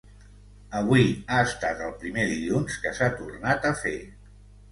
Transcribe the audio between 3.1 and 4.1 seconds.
tornat a fer.